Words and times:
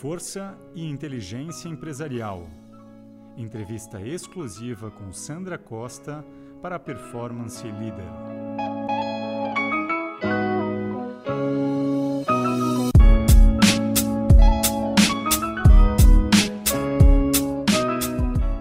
Força 0.00 0.54
e 0.74 0.84
inteligência 0.84 1.70
empresarial. 1.70 2.46
Entrevista 3.34 3.98
exclusiva 3.98 4.90
com 4.90 5.10
Sandra 5.10 5.56
Costa 5.56 6.22
para 6.60 6.76
a 6.76 6.78
Performance 6.78 7.64
Leader. 7.64 8.04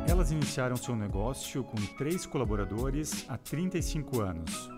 Elas 0.08 0.32
iniciaram 0.32 0.78
seu 0.78 0.96
negócio 0.96 1.66
com 1.66 1.76
três 1.98 2.26
colaboradores 2.26 3.26
há 3.28 3.38
35 3.38 4.22
anos. 4.22 4.70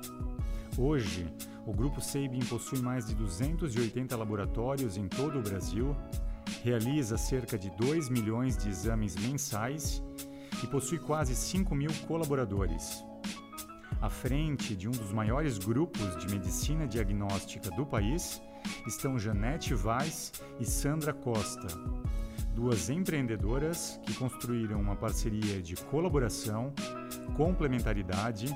Hoje, 0.75 1.27
o 1.67 1.71
Grupo 1.71 2.01
Sabin 2.01 2.39
possui 2.39 2.79
mais 2.79 3.05
de 3.05 3.13
280 3.13 4.17
laboratórios 4.17 4.97
em 4.97 5.07
todo 5.07 5.37
o 5.37 5.43
Brasil 5.43 5.95
realiza 6.63 7.17
cerca 7.17 7.57
de 7.57 7.69
2 7.71 8.09
milhões 8.09 8.57
de 8.57 8.69
exames 8.69 9.15
mensais 9.15 10.03
e 10.63 10.67
possui 10.67 10.99
quase 10.99 11.35
5 11.35 11.73
mil 11.75 11.91
colaboradores. 12.07 13.03
À 14.01 14.09
frente 14.09 14.75
de 14.75 14.87
um 14.87 14.91
dos 14.91 15.11
maiores 15.11 15.57
grupos 15.57 16.15
de 16.17 16.33
medicina 16.33 16.87
diagnóstica 16.87 17.69
do 17.71 17.85
país 17.85 18.41
estão 18.85 19.17
Janete 19.17 19.73
Vaz 19.73 20.31
e 20.59 20.65
Sandra 20.65 21.13
Costa, 21.13 21.67
duas 22.53 22.89
empreendedoras 22.89 23.99
que 24.03 24.13
construíram 24.13 24.79
uma 24.79 24.95
parceria 24.95 25.61
de 25.61 25.75
colaboração, 25.75 26.73
complementaridade 27.35 28.47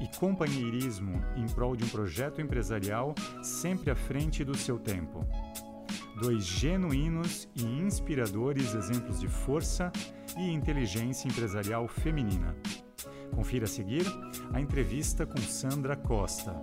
e 0.00 0.16
companheirismo 0.18 1.22
em 1.36 1.46
prol 1.46 1.74
de 1.74 1.84
um 1.84 1.88
projeto 1.88 2.40
empresarial 2.40 3.14
sempre 3.42 3.90
à 3.90 3.94
frente 3.94 4.44
do 4.44 4.56
seu 4.56 4.78
tempo 4.78 5.26
dois 6.16 6.44
genuínos 6.44 7.46
e 7.54 7.62
inspiradores 7.62 8.74
exemplos 8.74 9.20
de 9.20 9.28
força 9.28 9.92
e 10.36 10.50
inteligência 10.50 11.28
empresarial 11.28 11.86
feminina. 11.86 12.56
Confira 13.34 13.66
a 13.66 13.68
seguir 13.68 14.06
a 14.52 14.60
entrevista 14.60 15.26
com 15.26 15.36
Sandra 15.36 15.94
Costa. 15.94 16.56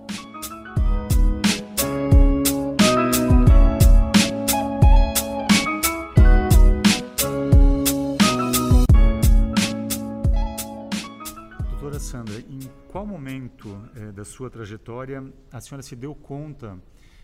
Doutora 11.69 11.99
Sandra, 11.99 12.39
em 12.39 12.59
qual 12.87 13.05
momento 13.05 13.69
eh, 13.95 14.11
da 14.11 14.25
sua 14.25 14.49
trajetória 14.49 15.23
a 15.51 15.61
senhora 15.61 15.83
se 15.83 15.95
deu 15.95 16.15
conta 16.15 16.81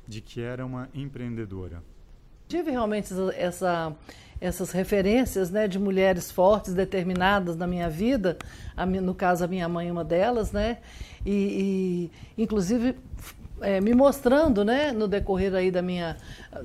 de 0.07 0.21
que 0.21 0.41
era 0.41 0.63
uma 0.63 0.89
empreendedora? 0.93 1.83
Tive 2.49 2.71
realmente 2.71 3.13
essa, 3.37 3.95
essas 4.41 4.71
referências 4.71 5.51
né, 5.51 5.67
de 5.67 5.77
mulheres 5.77 6.31
fortes, 6.31 6.73
determinadas 6.73 7.55
na 7.55 7.67
minha 7.67 7.87
vida, 7.87 8.39
a, 8.75 8.87
no 8.87 9.13
caso 9.13 9.43
a 9.43 9.47
minha 9.47 9.69
mãe 9.69 9.91
uma 9.91 10.03
delas, 10.03 10.51
né, 10.51 10.79
e, 11.23 12.09
e 12.35 12.41
inclusive 12.41 12.95
é, 13.61 13.81
me 13.81 13.93
mostrando, 13.93 14.63
né, 14.63 14.91
no 14.91 15.07
decorrer 15.07 15.53
aí 15.53 15.71
da 15.71 15.81
minha, 15.81 16.17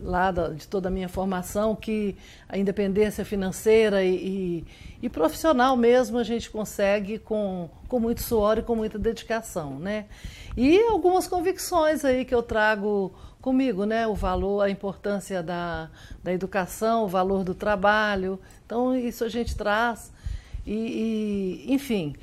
lá 0.02 0.30
de 0.30 0.66
toda 0.66 0.88
a 0.88 0.90
minha 0.90 1.08
formação, 1.08 1.74
que 1.74 2.16
a 2.48 2.56
independência 2.58 3.24
financeira 3.24 4.02
e, 4.02 4.14
e, 4.14 4.64
e, 5.02 5.08
profissional 5.08 5.76
mesmo 5.76 6.18
a 6.18 6.24
gente 6.24 6.50
consegue 6.50 7.18
com, 7.18 7.68
com 7.88 8.00
muito 8.00 8.22
suor 8.22 8.58
e 8.58 8.62
com 8.62 8.74
muita 8.76 8.98
dedicação, 8.98 9.78
né. 9.78 10.06
E 10.56 10.78
algumas 10.84 11.26
convicções 11.26 12.04
aí 12.04 12.24
que 12.24 12.34
eu 12.34 12.42
trago 12.42 13.12
comigo, 13.44 13.84
né? 13.84 14.06
O 14.06 14.14
valor, 14.14 14.62
a 14.62 14.70
importância 14.70 15.42
da, 15.42 15.90
da 16.22 16.32
educação, 16.32 17.04
o 17.04 17.08
valor 17.08 17.44
do 17.44 17.54
trabalho. 17.54 18.40
Então, 18.64 18.96
isso 18.96 19.22
a 19.22 19.28
gente 19.28 19.54
traz. 19.54 20.10
E, 20.66 20.72
e, 21.66 21.74
enfim. 21.74 22.14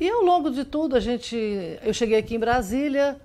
E 0.00 0.08
ao 0.08 0.22
longo 0.22 0.50
de 0.50 0.64
tudo, 0.64 0.96
a 0.96 1.00
gente. 1.00 1.36
Eu 1.82 1.92
cheguei 1.92 2.18
aqui 2.18 2.36
em 2.36 2.38
Brasília, 2.38 3.20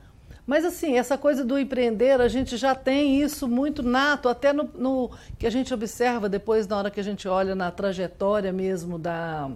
mas 0.47 0.65
assim, 0.65 0.97
essa 0.97 1.17
coisa 1.17 1.45
do 1.45 1.59
empreender, 1.59 2.19
a 2.19 2.27
gente 2.27 2.57
já 2.57 2.73
tem 2.73 3.21
isso 3.21 3.47
muito 3.47 3.83
nato, 3.83 4.27
até 4.29 4.51
no, 4.51 4.63
no 4.73 5.11
que 5.37 5.45
a 5.45 5.51
gente 5.51 5.71
observa 5.73 6.27
depois, 6.27 6.65
na 6.65 6.77
hora 6.77 6.89
que 6.89 6.99
a 6.99 7.03
gente 7.03 7.27
olha 7.27 7.53
na 7.53 7.69
trajetória 7.69 8.51
mesmo 8.51 8.97
da, 8.97 9.51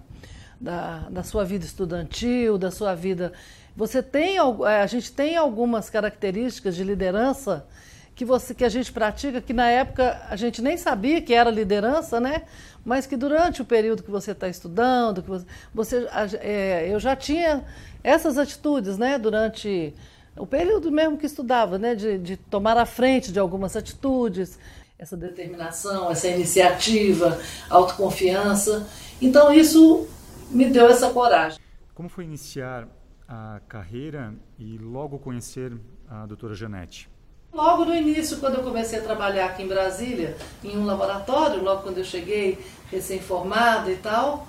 da, 0.60 1.08
da 1.10 1.24
sua 1.24 1.44
vida 1.44 1.66
estudantil, 1.66 2.58
da 2.58 2.70
sua 2.70 2.94
vida 2.94 3.34
você 3.76 4.04
tem, 4.04 4.38
é, 4.38 4.82
a 4.82 4.88
gente 4.88 5.12
tem 5.12 5.36
algumas 5.36 5.90
características 5.90 6.76
de 6.76 6.84
liderança 6.84 7.66
que, 8.14 8.26
você, 8.26 8.54
que 8.54 8.66
a 8.66 8.70
gente 8.70 8.92
pratica, 8.92 9.42
que 9.42 9.54
na 9.54 9.70
época 9.70 10.22
a 10.30 10.36
gente 10.36 10.62
nem 10.62 10.78
sabia 10.78 11.22
que 11.22 11.34
era 11.34 11.50
liderança, 11.50 12.20
né? 12.20 12.44
Mas 12.84 13.06
que 13.06 13.16
durante 13.16 13.62
o 13.62 13.66
período 13.66 14.04
que 14.04 14.12
você 14.12 14.32
está 14.32 14.48
estudando, 14.48 15.24
que 15.24 15.30
você, 15.30 15.46
você 15.74 16.08
é, 16.42 16.90
eu 16.92 17.00
já 17.00 17.16
tinha 17.16 17.64
essas 18.04 18.38
atitudes, 18.38 18.98
né? 18.98 19.18
Durante 19.18 19.94
o 20.38 20.46
período 20.46 20.92
mesmo 20.92 21.18
que 21.18 21.26
estudava, 21.26 21.78
né? 21.78 21.96
De, 21.96 22.18
de 22.18 22.38
tomar 22.38 22.78
a 22.78 22.86
frente 22.86 23.32
de 23.32 23.40
algumas 23.40 23.76
atitudes, 23.76 24.58
essa 24.98 25.18
determinação, 25.18 26.12
essa 26.12 26.28
iniciativa, 26.28 27.40
autoconfiança. 27.70 28.88
Então 29.22 29.52
isso 29.52 30.08
me 30.50 30.66
deu 30.70 30.88
essa 30.88 31.10
coragem. 31.10 31.60
Como 31.94 32.08
foi 32.08 32.24
iniciar 32.24 32.88
a 33.28 33.62
carreira 33.68 34.34
e 34.60 34.78
logo 34.78 35.18
conhecer 35.18 35.74
a 36.10 36.26
doutora 36.26 36.54
Janete? 36.54 37.10
Logo 37.54 37.84
no 37.84 37.94
início, 37.94 38.38
quando 38.38 38.56
eu 38.56 38.64
comecei 38.64 39.00
a 39.00 39.02
trabalhar 39.02 39.48
aqui 39.48 39.64
em 39.64 39.68
Brasília, 39.68 40.38
em 40.64 40.78
um 40.78 40.86
laboratório, 40.86 41.62
logo 41.62 41.82
quando 41.82 41.98
eu 41.98 42.04
cheguei, 42.04 42.58
recém-formada 42.90 43.92
e 43.92 43.98
tal, 43.98 44.48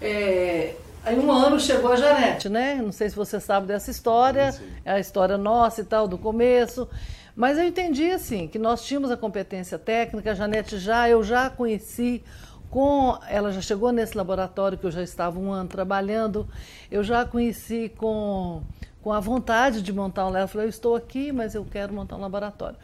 é, 0.00 0.74
aí 1.04 1.18
um 1.18 1.30
ano 1.30 1.58
chegou 1.58 1.92
a 1.92 1.96
Janete, 1.96 2.48
né? 2.48 2.74
Não 2.76 2.92
sei 2.92 3.08
se 3.08 3.16
você 3.16 3.40
sabe 3.40 3.66
dessa 3.66 3.90
história, 3.90 4.54
é 4.84 4.92
a 4.92 5.00
história 5.00 5.36
nossa 5.38 5.80
e 5.80 5.84
tal, 5.84 6.06
do 6.06 6.18
começo. 6.18 6.88
Mas 7.34 7.58
eu 7.58 7.64
entendi 7.64 8.10
assim, 8.10 8.48
que 8.48 8.58
nós 8.58 8.84
tínhamos 8.84 9.10
a 9.10 9.16
competência 9.16 9.78
técnica, 9.78 10.32
a 10.32 10.34
Janete 10.34 10.78
já, 10.78 11.08
eu 11.08 11.22
já 11.22 11.48
conheci 11.48 12.22
com 12.70 13.18
ela 13.28 13.50
já 13.50 13.60
chegou 13.60 13.90
nesse 13.90 14.16
laboratório 14.16 14.78
que 14.78 14.86
eu 14.86 14.90
já 14.90 15.02
estava 15.02 15.38
um 15.38 15.50
ano 15.50 15.68
trabalhando, 15.68 16.48
eu 16.90 17.02
já 17.02 17.24
conheci 17.24 17.92
com, 17.96 18.62
com 19.02 19.12
a 19.12 19.18
vontade 19.18 19.82
de 19.82 19.92
montar 19.92 20.22
um 20.22 20.26
laboratório. 20.26 20.38
Ela 20.40 20.48
falou, 20.48 20.64
eu 20.64 20.70
estou 20.70 20.96
aqui, 20.96 21.32
mas 21.32 21.54
eu 21.54 21.64
quero 21.64 21.92
montar 21.92 22.16
um 22.16 22.20
laboratório. 22.20 22.76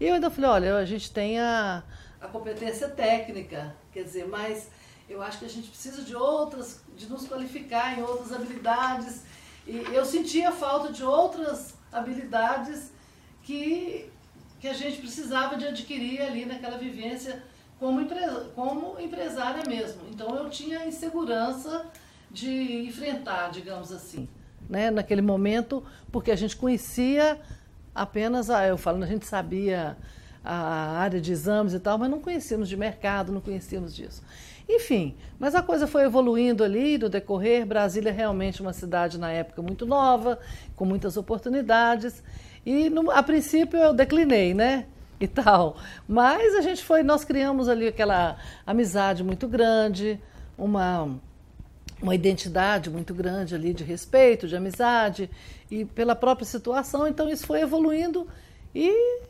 E 0.00 0.06
eu 0.06 0.14
ainda 0.14 0.30
falei, 0.30 0.50
olha, 0.50 0.76
a 0.76 0.84
gente 0.84 1.12
tem 1.12 1.38
a, 1.38 1.82
a 2.20 2.26
competência 2.26 2.88
técnica, 2.88 3.74
quer 3.92 4.04
dizer, 4.04 4.26
mas 4.26 4.70
eu 5.08 5.22
acho 5.22 5.38
que 5.38 5.44
a 5.44 5.48
gente 5.48 5.68
precisa 5.68 6.02
de 6.02 6.14
outras, 6.14 6.82
de 6.96 7.06
nos 7.06 7.26
qualificar 7.26 7.98
em 7.98 8.02
outras 8.02 8.32
habilidades. 8.32 9.22
E 9.66 9.76
eu 9.92 10.04
sentia 10.04 10.52
falta 10.52 10.92
de 10.92 11.02
outras 11.02 11.74
habilidades 11.92 12.90
que, 13.42 14.10
que 14.60 14.68
a 14.68 14.72
gente 14.72 14.98
precisava 14.98 15.56
de 15.56 15.66
adquirir 15.66 16.20
ali 16.20 16.44
naquela 16.44 16.78
vivência 16.78 17.42
como, 17.78 18.00
empresa, 18.00 18.50
como 18.54 18.98
empresária 18.98 19.62
mesmo. 19.66 20.02
Então 20.10 20.34
eu 20.36 20.48
tinha 20.48 20.86
insegurança 20.86 21.86
de 22.30 22.86
enfrentar, 22.86 23.50
digamos 23.50 23.92
assim, 23.92 24.28
né, 24.68 24.90
naquele 24.90 25.22
momento, 25.22 25.84
porque 26.10 26.30
a 26.30 26.36
gente 26.36 26.56
conhecia 26.56 27.40
apenas, 27.94 28.50
a, 28.50 28.66
eu 28.66 28.76
falo, 28.76 29.02
a 29.02 29.06
gente 29.06 29.26
sabia 29.26 29.96
a 30.44 30.98
área 30.98 31.20
de 31.20 31.32
exames 31.32 31.72
e 31.72 31.80
tal, 31.80 31.96
mas 31.96 32.10
não 32.10 32.20
conhecíamos 32.20 32.68
de 32.68 32.76
mercado, 32.76 33.32
não 33.32 33.40
conhecíamos 33.40 33.94
disso. 33.94 34.22
Enfim, 34.68 35.14
mas 35.38 35.54
a 35.54 35.62
coisa 35.62 35.86
foi 35.86 36.04
evoluindo 36.04 36.62
ali 36.62 36.98
no 36.98 37.08
decorrer. 37.08 37.66
Brasília 37.66 38.10
é 38.10 38.12
realmente 38.12 38.60
uma 38.60 38.72
cidade 38.72 39.18
na 39.18 39.30
época 39.30 39.62
muito 39.62 39.86
nova, 39.86 40.38
com 40.76 40.84
muitas 40.84 41.16
oportunidades. 41.16 42.22
E 42.64 42.88
no, 42.90 43.10
a 43.10 43.22
princípio 43.22 43.78
eu 43.78 43.92
declinei, 43.92 44.54
né? 44.54 44.86
e 45.20 45.28
tal. 45.28 45.76
Mas 46.08 46.54
a 46.54 46.60
gente 46.60 46.84
foi, 46.84 47.02
nós 47.02 47.24
criamos 47.24 47.68
ali 47.68 47.86
aquela 47.86 48.36
amizade 48.66 49.22
muito 49.22 49.48
grande, 49.48 50.20
uma 50.58 51.08
uma 52.02 52.14
identidade 52.14 52.90
muito 52.90 53.14
grande 53.14 53.54
ali 53.54 53.72
de 53.72 53.82
respeito, 53.82 54.46
de 54.46 54.54
amizade 54.54 55.30
e 55.70 55.86
pela 55.86 56.14
própria 56.14 56.44
situação. 56.44 57.08
Então 57.08 57.30
isso 57.30 57.46
foi 57.46 57.60
evoluindo 57.60 58.28
e 58.74 59.22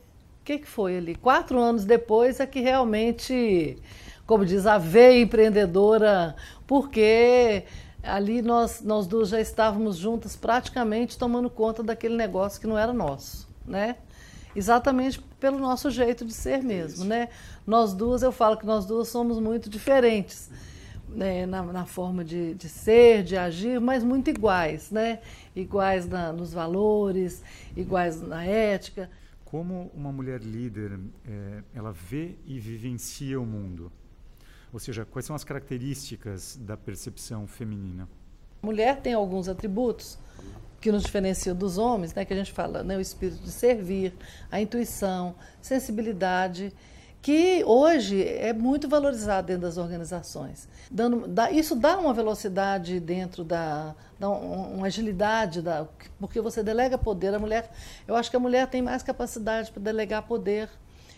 o 0.44 0.46
que, 0.46 0.58
que 0.58 0.68
foi 0.68 0.98
ali? 0.98 1.14
Quatro 1.14 1.58
anos 1.58 1.86
depois 1.86 2.38
é 2.38 2.44
que 2.46 2.60
realmente, 2.60 3.78
como 4.26 4.44
diz, 4.44 4.66
a 4.66 4.76
veia 4.76 5.22
empreendedora, 5.22 6.36
porque 6.66 7.64
ali 8.02 8.42
nós, 8.42 8.82
nós 8.82 9.06
duas 9.06 9.30
já 9.30 9.40
estávamos 9.40 9.96
juntas 9.96 10.36
praticamente 10.36 11.16
tomando 11.16 11.48
conta 11.48 11.82
daquele 11.82 12.14
negócio 12.14 12.60
que 12.60 12.66
não 12.66 12.76
era 12.76 12.92
nosso, 12.92 13.48
né? 13.66 13.96
exatamente 14.54 15.18
pelo 15.40 15.58
nosso 15.58 15.90
jeito 15.90 16.26
de 16.26 16.34
ser 16.34 16.62
mesmo, 16.62 17.06
né? 17.06 17.30
Nós 17.66 17.94
duas, 17.94 18.22
eu 18.22 18.30
falo 18.30 18.58
que 18.58 18.66
nós 18.66 18.84
duas 18.84 19.08
somos 19.08 19.40
muito 19.40 19.70
diferentes 19.70 20.50
né? 21.08 21.46
na, 21.46 21.62
na, 21.62 21.86
forma 21.86 22.22
de, 22.22 22.52
de, 22.54 22.68
ser, 22.68 23.22
de 23.22 23.34
agir, 23.34 23.80
mas 23.80 24.04
muito 24.04 24.28
iguais, 24.28 24.90
né? 24.90 25.20
Iguais 25.56 26.06
na, 26.06 26.32
nos 26.34 26.52
valores, 26.52 27.42
iguais 27.74 28.20
na 28.20 28.44
ética. 28.44 29.08
Como 29.54 29.88
uma 29.94 30.10
mulher 30.10 30.40
líder 30.40 30.98
é, 31.24 31.62
ela 31.72 31.92
vê 31.92 32.34
e 32.44 32.58
vivencia 32.58 33.40
o 33.40 33.46
mundo? 33.46 33.92
Ou 34.72 34.80
seja, 34.80 35.04
quais 35.04 35.24
são 35.24 35.36
as 35.36 35.44
características 35.44 36.56
da 36.56 36.76
percepção 36.76 37.46
feminina? 37.46 38.08
A 38.60 38.66
mulher 38.66 39.00
tem 39.00 39.14
alguns 39.14 39.48
atributos 39.48 40.18
que 40.80 40.90
nos 40.90 41.04
diferenciam 41.04 41.54
dos 41.54 41.78
homens, 41.78 42.12
né, 42.12 42.24
que 42.24 42.34
a 42.34 42.36
gente 42.36 42.52
fala, 42.52 42.82
né, 42.82 42.96
o 42.96 43.00
espírito 43.00 43.44
de 43.44 43.52
servir, 43.52 44.12
a 44.50 44.60
intuição, 44.60 45.36
sensibilidade, 45.62 46.72
que 47.24 47.64
hoje 47.64 48.22
é 48.22 48.52
muito 48.52 48.86
valorizado 48.86 49.46
dentro 49.46 49.62
das 49.62 49.78
organizações. 49.78 50.68
Dando, 50.90 51.26
dá, 51.26 51.50
isso 51.50 51.74
dá 51.74 51.98
uma 51.98 52.12
velocidade 52.12 53.00
dentro 53.00 53.42
da, 53.42 53.94
dá 54.20 54.28
uma 54.28 54.88
agilidade, 54.88 55.62
da, 55.62 55.86
porque 56.20 56.38
você 56.38 56.62
delega 56.62 56.98
poder. 56.98 57.32
A 57.32 57.38
mulher, 57.38 57.70
eu 58.06 58.14
acho 58.14 58.28
que 58.28 58.36
a 58.36 58.38
mulher 58.38 58.66
tem 58.66 58.82
mais 58.82 59.02
capacidade 59.02 59.72
para 59.72 59.82
delegar 59.82 60.24
poder. 60.24 60.68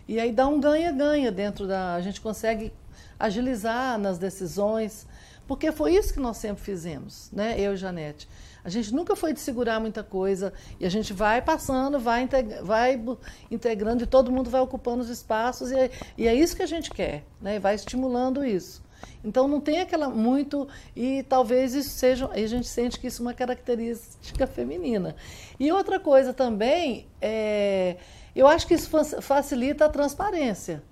E 0.06 0.20
aí 0.20 0.30
dá 0.30 0.46
um 0.46 0.60
ganha-ganha 0.60 1.32
dentro 1.32 1.66
da. 1.66 1.94
A 1.94 2.00
gente 2.00 2.20
consegue 2.20 2.72
agilizar 3.18 3.98
nas 3.98 4.18
decisões, 4.18 5.06
porque 5.46 5.70
foi 5.72 5.94
isso 5.94 6.12
que 6.12 6.20
nós 6.20 6.36
sempre 6.36 6.62
fizemos, 6.62 7.30
né? 7.32 7.58
Eu 7.58 7.74
e 7.74 7.76
Janete. 7.76 8.28
A 8.64 8.68
gente 8.68 8.92
nunca 8.92 9.14
foi 9.14 9.32
de 9.32 9.38
segurar 9.38 9.78
muita 9.78 10.02
coisa 10.02 10.52
e 10.80 10.84
a 10.84 10.88
gente 10.88 11.12
vai 11.12 11.40
passando, 11.40 12.00
vai, 12.00 12.28
vai 12.62 13.00
integrando 13.48 14.02
e 14.02 14.06
todo 14.06 14.32
mundo 14.32 14.50
vai 14.50 14.60
ocupando 14.60 15.02
os 15.02 15.08
espaços 15.08 15.70
e 15.70 15.76
é, 15.76 15.90
e 16.18 16.26
é 16.26 16.34
isso 16.34 16.56
que 16.56 16.62
a 16.62 16.66
gente 16.66 16.90
quer, 16.90 17.24
né? 17.40 17.60
Vai 17.60 17.76
estimulando 17.76 18.44
isso. 18.44 18.84
Então 19.22 19.46
não 19.46 19.60
tem 19.60 19.80
aquela 19.80 20.08
muito 20.08 20.66
e 20.96 21.22
talvez 21.28 21.74
isso 21.74 21.90
seja, 21.90 22.28
a 22.32 22.46
gente 22.46 22.66
sente 22.66 22.98
que 22.98 23.06
isso 23.06 23.22
é 23.22 23.26
uma 23.26 23.34
característica 23.34 24.46
feminina. 24.48 25.14
E 25.60 25.70
outra 25.70 26.00
coisa 26.00 26.32
também 26.32 27.06
é, 27.20 27.98
eu 28.34 28.46
acho 28.46 28.66
que 28.66 28.74
isso 28.74 28.90
facilita 29.22 29.84
a 29.84 29.88
transparência. 29.88 30.82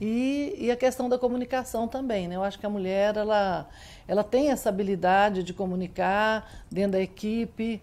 E, 0.00 0.54
e, 0.58 0.70
a 0.70 0.76
questão 0.76 1.08
da 1.08 1.18
comunicação 1.18 1.88
também, 1.88 2.28
né? 2.28 2.36
Eu 2.36 2.42
acho 2.42 2.58
que 2.58 2.66
a 2.66 2.68
mulher 2.70 3.16
ela, 3.16 3.66
ela 4.06 4.22
tem 4.22 4.50
essa 4.50 4.68
habilidade 4.68 5.42
de 5.42 5.54
comunicar 5.54 6.50
dentro 6.70 6.92
da 6.92 7.00
equipe. 7.00 7.80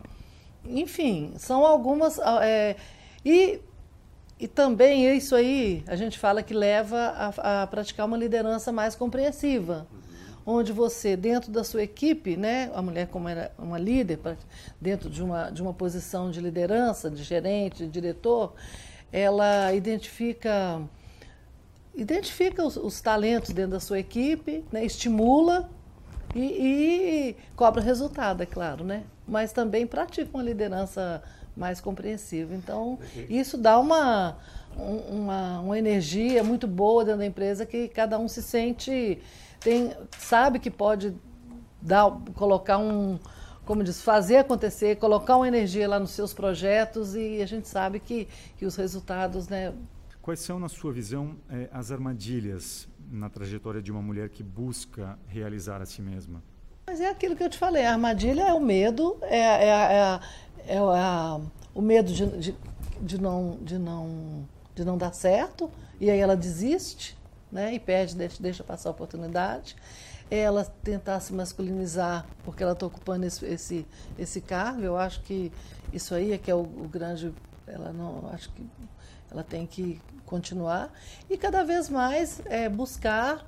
Enfim, 0.64 1.34
são 1.38 1.66
algumas. 1.66 2.20
É, 2.44 2.76
e, 3.26 3.60
e 4.40 4.48
também 4.48 5.16
isso 5.16 5.36
aí 5.36 5.84
a 5.88 5.96
gente 5.96 6.20
fala 6.20 6.44
que 6.44 6.54
leva 6.54 6.98
a, 6.98 7.64
a 7.64 7.68
praticar 7.68 8.06
uma 8.06 8.18
liderança 8.18 8.72
mais 8.72 8.96
compreensiva. 8.96 9.88
Onde 10.46 10.74
você, 10.74 11.16
dentro 11.16 11.50
da 11.52 11.64
sua 11.64 11.84
equipe, 11.84 12.36
né, 12.36 12.70
a 12.76 12.82
mulher 12.82 13.08
como 13.08 13.30
era 13.30 13.52
uma 13.58 13.80
líder, 13.80 14.20
dentro 14.80 15.10
de 15.10 15.24
uma, 15.24 15.50
de 15.50 15.62
uma 15.62 15.74
posição 15.74 16.30
de 16.30 16.42
liderança, 16.42 17.10
de 17.10 17.24
gerente, 17.24 17.86
de 17.86 17.90
diretor, 17.90 18.54
ela 19.12 19.74
identifica 19.74 20.82
identifica 21.96 22.66
os, 22.66 22.76
os, 22.76 23.02
talentos 23.02 23.52
dentro 23.52 23.72
da 23.72 23.80
sua 23.80 24.00
equipe, 24.00 24.64
né, 24.72 24.84
estimula 24.86 25.70
e, 26.36 26.40
e, 26.40 27.36
cobra 27.56 27.82
resultado, 27.82 28.42
é 28.42 28.46
claro, 28.46 28.84
né? 28.84 29.04
Mas 29.28 29.54
também 29.54 29.86
pratica 29.86 30.30
uma 30.34 30.44
liderança 30.44 31.22
mais 31.56 31.80
compreensiva. 31.80 32.56
Então, 32.56 32.98
isso 33.30 33.58
dá 33.58 33.80
uma, 33.80 34.38
uma, 34.76 35.60
uma 35.60 35.78
energia 35.78 36.44
muito 36.44 36.68
boa 36.68 37.06
dentro 37.06 37.20
da 37.20 37.26
empresa 37.26 37.66
que 37.66 37.88
cada 37.88 38.18
um 38.18 38.28
se 38.28 38.42
sente, 38.42 39.22
tem, 39.60 39.96
sabe 40.18 40.60
que 40.60 40.72
pode 40.72 41.16
dar, 41.80 42.10
colocar 42.36 42.80
um, 42.80 43.20
como 43.66 43.84
diz, 43.84 44.02
fazer 44.02 44.38
acontecer, 44.38 44.98
colocar 44.98 45.38
uma 45.38 45.48
energia 45.48 45.88
lá 45.88 46.00
nos 46.00 46.12
seus 46.12 46.34
projetos 46.34 47.16
e 47.16 47.42
a 47.42 47.46
gente 47.46 47.68
sabe 47.68 48.00
que, 48.00 48.28
que 48.58 48.66
os 48.66 48.76
resultados 48.76 49.48
né, 49.48 49.74
Quais 50.24 50.40
são, 50.40 50.58
na 50.58 50.70
sua 50.70 50.94
visão, 50.94 51.36
eh, 51.50 51.68
as 51.70 51.92
armadilhas 51.92 52.88
na 53.12 53.30
trajetória 53.30 53.82
de 53.82 53.92
uma 53.92 54.02
mulher 54.02 54.30
que 54.30 54.42
busca 54.42 55.20
realizar 55.28 55.82
a 55.82 55.86
si 55.86 56.02
mesma? 56.02 56.42
Mas 56.88 57.02
é 57.02 57.10
aquilo 57.10 57.36
que 57.36 57.44
eu 57.44 57.50
te 57.50 57.58
falei, 57.58 57.86
a 57.86 57.92
armadilha 57.92 58.44
é 58.44 58.54
o 58.54 58.62
medo, 58.62 59.18
é, 59.24 59.38
é, 59.38 60.20
é, 60.66 60.76
é 60.78 60.82
o 61.76 61.82
medo 61.82 62.14
de, 62.14 62.26
de, 62.38 62.56
de, 63.02 63.22
não, 63.22 63.58
de, 63.62 63.78
não, 63.78 64.48
de 64.74 64.86
não 64.86 64.98
dar 64.98 65.14
certo, 65.14 65.70
e 66.00 66.10
aí 66.10 66.20
ela 66.20 66.38
desiste, 66.38 67.18
né, 67.52 67.74
e 67.74 67.80
perde, 67.80 68.16
deixa, 68.16 68.42
deixa 68.42 68.64
passar 68.64 68.88
a 68.88 68.92
oportunidade. 68.94 69.76
Ela 70.32 70.64
tentar 70.64 71.20
se 71.20 71.34
masculinizar 71.34 72.26
porque 72.46 72.64
ela 72.64 72.72
está 72.72 72.86
ocupando 72.86 73.26
esse, 73.26 73.46
esse, 73.46 73.86
esse 74.18 74.40
cargo, 74.40 74.84
eu 74.84 74.96
acho 74.96 75.22
que 75.24 75.52
isso 75.92 76.16
aí 76.16 76.32
é 76.32 76.38
que 76.38 76.50
é 76.50 76.56
o, 76.56 76.62
o 76.62 76.88
grande. 76.90 77.34
Ela 77.68 77.94
não, 77.94 78.30
acho 78.34 78.52
que 78.52 78.66
ela 79.32 79.44
tem 79.44 79.66
que 79.66 80.02
continuar 80.26 80.92
e 81.30 81.38
cada 81.38 81.64
vez 81.64 81.90
mais 81.90 82.42
é, 82.46 82.68
buscar 82.70 83.46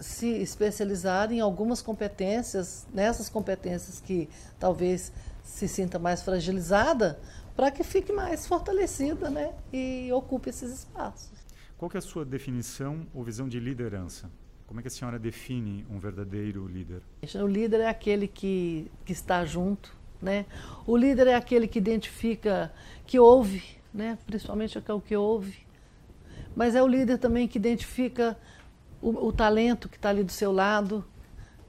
se 0.00 0.26
especializar 0.26 1.32
em 1.32 1.40
algumas 1.40 1.80
competências, 1.80 2.86
nessas 2.92 3.28
competências 3.28 4.00
que 4.00 4.28
talvez 4.58 5.12
se 5.42 5.68
sinta 5.68 5.98
mais 5.98 6.22
fragilizada, 6.22 7.20
para 7.54 7.70
que 7.70 7.84
fique 7.84 8.12
mais 8.12 8.46
fortalecida 8.46 9.30
né, 9.30 9.52
e 9.72 10.10
ocupe 10.12 10.50
esses 10.50 10.72
espaços. 10.72 11.30
Qual 11.78 11.90
é 11.94 11.98
a 11.98 12.00
sua 12.00 12.24
definição 12.24 13.06
ou 13.14 13.22
visão 13.22 13.48
de 13.48 13.60
liderança? 13.60 14.30
Como 14.66 14.80
é 14.80 14.82
que 14.82 14.88
a 14.88 14.90
senhora 14.90 15.18
define 15.18 15.86
um 15.90 15.98
verdadeiro 15.98 16.66
líder? 16.66 17.02
O 17.34 17.46
líder 17.46 17.80
é 17.80 17.88
aquele 17.88 18.26
que, 18.26 18.90
que 19.04 19.12
está 19.12 19.44
junto, 19.44 19.94
né? 20.20 20.46
O 20.86 20.96
líder 20.96 21.26
é 21.28 21.34
aquele 21.34 21.66
que 21.66 21.78
identifica, 21.78 22.72
que 23.06 23.18
ouve, 23.18 23.62
né? 23.92 24.18
principalmente 24.26 24.78
o 24.78 25.00
que 25.00 25.16
ouve. 25.16 25.64
Mas 26.54 26.74
é 26.74 26.82
o 26.82 26.86
líder 26.86 27.18
também 27.18 27.48
que 27.48 27.58
identifica 27.58 28.36
o, 29.00 29.26
o 29.26 29.32
talento 29.32 29.88
que 29.88 29.96
está 29.96 30.10
ali 30.10 30.22
do 30.22 30.32
seu 30.32 30.52
lado 30.52 31.04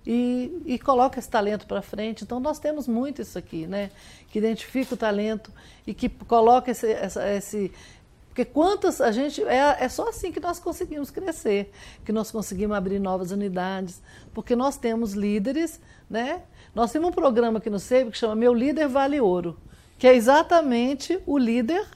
e, 0.06 0.62
e 0.66 0.80
coloca 0.80 1.20
esse 1.20 1.30
talento 1.30 1.66
para 1.66 1.82
frente. 1.82 2.24
Então 2.24 2.40
nós 2.40 2.60
temos 2.60 2.88
muito 2.88 3.22
isso 3.22 3.38
aqui, 3.38 3.66
né? 3.66 3.90
Que 4.30 4.38
identifica 4.38 4.94
o 4.94 4.98
talento 4.98 5.52
e 5.86 5.94
que 5.94 6.08
coloca 6.08 6.72
esse, 6.72 6.92
essa, 6.92 7.28
esse 7.32 7.72
porque 8.36 8.44
quantas 8.44 9.00
a 9.00 9.14
gente 9.14 9.42
é, 9.46 9.78
é 9.80 9.88
só 9.88 10.10
assim 10.10 10.30
que 10.30 10.42
nós 10.42 10.60
conseguimos 10.60 11.10
crescer, 11.10 11.72
que 12.04 12.12
nós 12.12 12.30
conseguimos 12.32 12.76
abrir 12.76 13.00
novas 13.00 13.32
unidades, 13.32 14.02
porque 14.34 14.58
nós 14.58 14.76
temos 14.76 15.14
líderes, 15.14 15.80
né? 16.10 16.42
Nós 16.76 16.92
temos 16.92 17.08
um 17.08 17.12
programa 17.14 17.60
aqui 17.60 17.70
no 17.70 17.80
SEIB 17.80 18.12
que 18.12 18.18
chama 18.18 18.36
Meu 18.36 18.54
Líder 18.54 18.90
Vale 18.90 19.22
Ouro, 19.22 19.58
que 19.98 20.06
é 20.06 20.14
exatamente 20.14 21.18
o 21.26 21.38
líder 21.38 21.88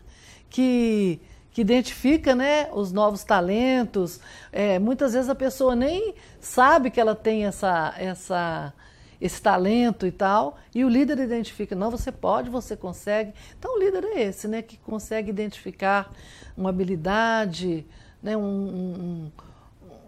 que, 0.49 1.19
que 1.51 1.59
identifica 1.59 2.33
né, 2.33 2.69
os 2.71 2.93
novos 2.93 3.25
talentos. 3.25 4.21
É, 4.49 4.79
muitas 4.79 5.11
vezes 5.11 5.29
a 5.29 5.35
pessoa 5.35 5.75
nem 5.75 6.15
sabe 6.39 6.89
que 6.89 7.01
ela 7.01 7.15
tem 7.15 7.47
essa, 7.47 7.93
essa, 7.97 8.73
esse 9.19 9.41
talento 9.41 10.07
e 10.07 10.11
tal, 10.11 10.57
e 10.73 10.85
o 10.85 10.89
líder 10.89 11.19
identifica, 11.19 11.75
não, 11.75 11.91
você 11.91 12.11
pode, 12.11 12.49
você 12.49 12.77
consegue. 12.77 13.33
Então 13.57 13.75
o 13.75 13.79
líder 13.79 14.03
é 14.05 14.23
esse, 14.23 14.47
né, 14.47 14.61
que 14.61 14.77
consegue 14.77 15.29
identificar 15.29 16.13
uma 16.55 16.69
habilidade, 16.69 17.85
né, 18.23 18.37
um, 18.37 18.41
um, 18.41 19.25
um 19.25 19.31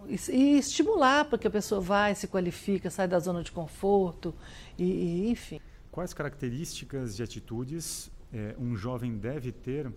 e 0.08 0.58
estimular 0.58 1.24
para 1.26 1.38
que 1.38 1.46
a 1.46 1.50
pessoa 1.50 1.80
vai, 1.80 2.14
se 2.14 2.26
qualifica, 2.26 2.90
sai 2.90 3.06
da 3.06 3.18
zona 3.18 3.42
de 3.42 3.52
conforto, 3.52 4.34
e, 4.78 4.84
e 4.84 5.30
enfim. 5.30 5.60
Quais 5.90 6.12
características 6.12 7.18
e 7.18 7.22
atitudes 7.22 8.10
é, 8.32 8.54
um 8.58 8.74
jovem 8.74 9.16
deve 9.16 9.52
ter 9.52 9.92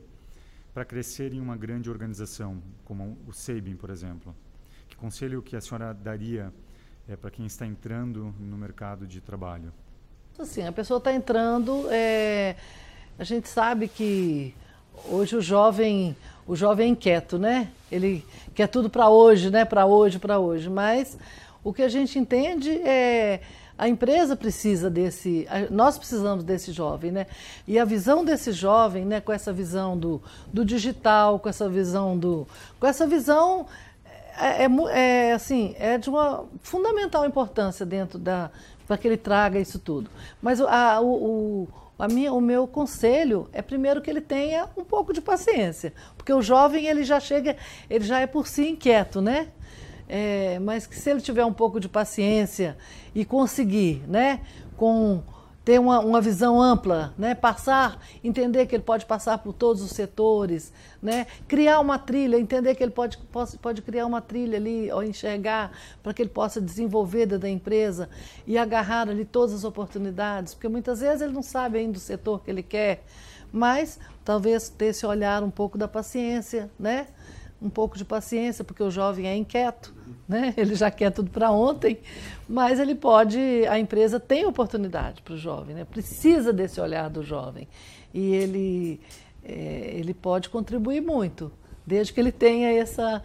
para 0.73 0.83
crescer 0.83 1.33
em 1.33 1.39
uma 1.39 1.55
grande 1.55 1.89
organização, 1.89 2.61
como 2.83 3.17
o 3.25 3.31
SEIBIN, 3.31 3.75
por 3.75 3.89
exemplo? 3.89 4.35
Que 4.89 4.95
conselho 4.95 5.41
que 5.41 5.55
a 5.55 5.61
senhora 5.61 5.93
daria 5.93 6.53
é, 7.07 7.15
para 7.15 7.29
quem 7.29 7.45
está 7.45 7.65
entrando 7.65 8.33
no 8.39 8.57
mercado 8.57 9.05
de 9.05 9.21
trabalho? 9.21 9.71
Assim, 10.37 10.65
a 10.65 10.71
pessoa 10.71 10.97
está 10.97 11.13
entrando, 11.13 11.87
é, 11.89 12.55
a 13.17 13.23
gente 13.23 13.47
sabe 13.47 13.87
que 13.87 14.53
hoje 15.07 15.35
o 15.35 15.41
jovem, 15.41 16.15
o 16.45 16.55
jovem 16.55 16.87
é 16.87 16.89
inquieto, 16.89 17.39
né? 17.39 17.69
Ele 17.91 18.25
quer 18.53 18.67
tudo 18.67 18.89
para 18.89 19.07
hoje, 19.07 19.49
né? 19.49 19.63
Para 19.63 19.85
hoje, 19.85 20.19
para 20.19 20.39
hoje. 20.39 20.69
Mas 20.69 21.17
o 21.63 21.71
que 21.71 21.83
a 21.83 21.89
gente 21.89 22.19
entende 22.19 22.71
é 22.71 23.39
a 23.77 23.89
empresa 23.89 24.35
precisa 24.35 24.89
desse, 24.89 25.45
nós 25.69 25.97
precisamos 25.97 26.43
desse 26.45 26.71
jovem, 26.71 27.11
né? 27.11 27.27
E 27.67 27.77
a 27.77 27.83
visão 27.83 28.23
desse 28.23 28.53
jovem, 28.53 29.05
né, 29.05 29.19
com 29.19 29.33
essa 29.33 29.51
visão 29.51 29.97
do, 29.97 30.21
do 30.51 30.63
digital, 30.63 31.39
com 31.39 31.49
essa 31.49 31.67
visão 31.67 32.17
do, 32.17 32.47
com 32.79 32.87
essa 32.87 33.05
visão 33.05 33.67
é, 34.39 34.65
é, 34.65 35.29
é 35.29 35.33
assim, 35.33 35.75
é 35.77 35.97
de 35.97 36.09
uma 36.09 36.45
fundamental 36.61 37.25
importância 37.25 37.85
dentro 37.85 38.17
da 38.19 38.51
para 38.87 38.97
que 38.97 39.07
ele 39.07 39.17
traga 39.17 39.59
isso 39.59 39.79
tudo. 39.79 40.09
Mas 40.41 40.61
a, 40.61 41.01
o, 41.01 41.07
o 41.07 41.67
a 41.97 42.07
minha, 42.07 42.33
o 42.33 42.41
meu 42.41 42.67
conselho 42.67 43.49
é 43.53 43.61
primeiro 43.61 44.01
que 44.01 44.09
ele 44.09 44.21
tenha 44.21 44.67
um 44.75 44.83
pouco 44.83 45.13
de 45.13 45.21
paciência, 45.21 45.93
porque 46.17 46.33
o 46.33 46.41
jovem 46.41 46.87
ele 46.87 47.03
já 47.05 47.19
chega, 47.19 47.55
ele 47.89 48.03
já 48.03 48.19
é 48.19 48.27
por 48.27 48.47
si 48.47 48.67
inquieto, 48.67 49.21
né? 49.21 49.47
É, 50.07 50.59
mas 50.59 50.85
que 50.85 50.95
se 50.95 51.09
ele 51.09 51.21
tiver 51.21 51.45
um 51.45 51.53
pouco 51.53 51.79
de 51.79 51.89
paciência 51.89 52.77
e 53.15 53.25
conseguir, 53.25 54.03
né, 54.07 54.41
com 54.77 55.23
ter 55.65 55.79
uma, 55.79 55.99
uma 55.99 56.21
visão 56.21 56.61
ampla, 56.61 57.11
né? 57.17 57.33
passar, 57.33 57.99
entender 58.23 58.67
que 58.67 58.75
ele 58.75 58.83
pode 58.83 59.03
passar 59.07 59.39
por 59.39 59.51
todos 59.51 59.81
os 59.81 59.89
setores, 59.89 60.71
né? 61.01 61.25
criar 61.47 61.79
uma 61.79 61.97
trilha, 61.97 62.37
entender 62.37 62.75
que 62.75 62.83
ele 62.83 62.91
pode, 62.91 63.17
pode, 63.17 63.57
pode 63.57 63.81
criar 63.81 64.05
uma 64.05 64.21
trilha 64.21 64.57
ali, 64.57 64.91
ou 64.91 65.03
enxergar, 65.03 65.71
para 66.03 66.13
que 66.13 66.21
ele 66.21 66.29
possa 66.29 66.61
desenvolver 66.61 67.25
da 67.25 67.49
empresa 67.49 68.07
e 68.45 68.59
agarrar 68.59 69.09
ali 69.09 69.25
todas 69.25 69.55
as 69.55 69.63
oportunidades, 69.63 70.53
porque 70.53 70.67
muitas 70.67 70.99
vezes 70.99 71.21
ele 71.21 71.33
não 71.33 71.41
sabe 71.41 71.79
ainda 71.79 71.93
do 71.93 71.99
setor 71.99 72.43
que 72.43 72.51
ele 72.51 72.61
quer, 72.61 73.03
mas 73.51 73.99
talvez 74.23 74.69
ter 74.69 74.87
esse 74.87 75.03
olhar 75.03 75.41
um 75.43 75.49
pouco 75.49 75.79
da 75.79 75.87
paciência, 75.87 76.69
né? 76.77 77.07
Um 77.61 77.69
pouco 77.69 77.97
de 77.97 78.05
paciência, 78.05 78.63
porque 78.63 78.83
o 78.83 78.91
jovem 78.91 79.27
é 79.27 79.35
inquieto, 79.35 79.93
né? 80.27 80.53
ele 80.57 80.75
já 80.75 80.91
quer 80.91 81.11
tudo 81.11 81.29
para 81.29 81.51
ontem, 81.51 81.99
mas 82.47 82.79
ele 82.79 82.95
pode, 82.95 83.39
a 83.67 83.79
empresa 83.79 84.19
tem 84.19 84.45
oportunidade 84.45 85.21
para 85.21 85.33
o 85.33 85.37
jovem, 85.37 85.75
né? 85.75 85.85
precisa 85.85 86.51
desse 86.51 86.79
olhar 86.79 87.09
do 87.09 87.23
jovem. 87.23 87.67
E 88.13 88.33
ele, 88.33 89.01
é, 89.43 89.91
ele 89.93 90.13
pode 90.13 90.49
contribuir 90.49 91.01
muito, 91.01 91.51
desde 91.85 92.13
que 92.13 92.19
ele 92.19 92.31
tenha 92.31 92.71
essa, 92.71 93.23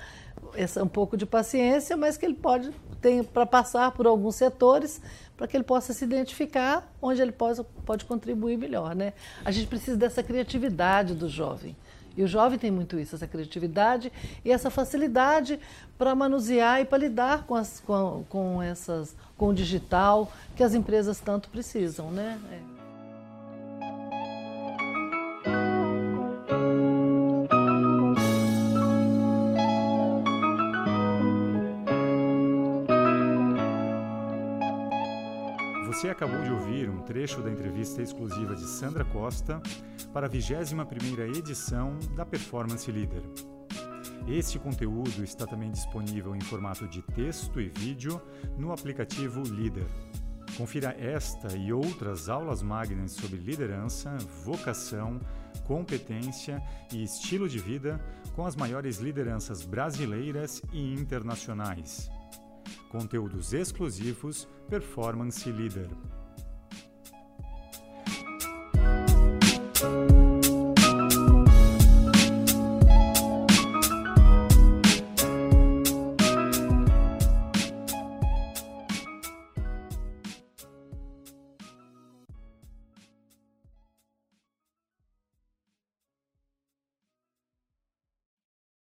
essa 0.54 0.82
um 0.82 0.88
pouco 0.88 1.16
de 1.16 1.26
paciência, 1.26 1.96
mas 1.96 2.16
que 2.16 2.24
ele 2.24 2.34
pode 2.34 2.70
ter 3.00 3.24
para 3.24 3.46
passar 3.46 3.90
por 3.92 4.06
alguns 4.06 4.34
setores 4.34 5.00
para 5.36 5.48
que 5.48 5.56
ele 5.56 5.64
possa 5.64 5.94
se 5.94 6.04
identificar 6.04 6.92
onde 7.00 7.22
ele 7.22 7.32
pode, 7.32 7.62
pode 7.86 8.04
contribuir 8.04 8.58
melhor. 8.58 8.94
Né? 8.94 9.14
A 9.42 9.50
gente 9.50 9.68
precisa 9.68 9.96
dessa 9.96 10.22
criatividade 10.22 11.14
do 11.14 11.30
jovem. 11.30 11.74
E 12.16 12.22
o 12.22 12.26
jovem 12.26 12.58
tem 12.58 12.70
muito 12.70 12.98
isso, 12.98 13.14
essa 13.14 13.26
criatividade 13.26 14.12
e 14.44 14.50
essa 14.50 14.70
facilidade 14.70 15.58
para 15.96 16.14
manusear 16.14 16.80
e 16.80 16.84
para 16.84 16.98
lidar 16.98 17.44
com, 17.44 17.54
as, 17.54 17.80
com, 17.80 18.24
com, 18.28 18.62
essas, 18.62 19.16
com 19.36 19.48
o 19.48 19.54
digital 19.54 20.30
que 20.56 20.62
as 20.62 20.74
empresas 20.74 21.20
tanto 21.20 21.48
precisam, 21.48 22.10
né? 22.10 22.38
É. 22.52 22.80
Você 36.00 36.08
acabou 36.08 36.40
de 36.40 36.50
ouvir 36.90 36.98
um 36.98 37.02
trecho 37.02 37.42
da 37.42 37.50
entrevista 37.50 38.02
exclusiva 38.02 38.54
de 38.54 38.64
Sandra 38.64 39.04
Costa 39.04 39.62
para 40.12 40.26
a 40.26 40.30
21ª 40.30 41.36
edição 41.36 41.96
da 42.16 42.26
Performance 42.26 42.90
Leader. 42.90 43.22
Este 44.28 44.58
conteúdo 44.58 45.22
está 45.24 45.46
também 45.46 45.70
disponível 45.70 46.34
em 46.34 46.40
formato 46.40 46.86
de 46.88 47.02
texto 47.02 47.60
e 47.60 47.68
vídeo 47.68 48.20
no 48.58 48.72
aplicativo 48.72 49.42
Leader. 49.48 49.86
Confira 50.56 50.94
esta 50.98 51.56
e 51.56 51.72
outras 51.72 52.28
aulas 52.28 52.62
magnas 52.62 53.12
sobre 53.12 53.38
liderança, 53.38 54.16
vocação, 54.44 55.18
competência 55.64 56.62
e 56.92 57.02
estilo 57.02 57.48
de 57.48 57.58
vida 57.58 58.00
com 58.34 58.44
as 58.44 58.56
maiores 58.56 58.98
lideranças 58.98 59.64
brasileiras 59.64 60.60
e 60.72 60.92
internacionais. 60.92 62.10
Conteúdos 62.90 63.52
exclusivos 63.52 64.46
Performance 64.68 65.50
Leader. 65.50 65.88